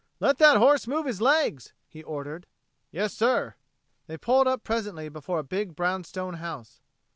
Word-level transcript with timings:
"Let 0.19 0.39
that 0.39 0.57
horse 0.57 0.87
move 0.87 1.05
his 1.05 1.21
legs," 1.21 1.73
he 1.87 2.01
ordered. 2.01 2.47
"Yes, 2.89 3.13
sir." 3.13 3.53
They 4.07 4.17
pulled 4.17 4.47
up 4.47 4.63
presently 4.63 5.09
before 5.09 5.37
a 5.37 5.43
big 5.43 5.75
brownstone 5.75 6.37
house. 6.37 6.81